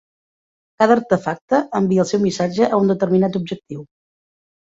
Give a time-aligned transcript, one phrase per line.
[0.83, 3.85] Cada artefacte envia el seu missatge a una determinat objectiu.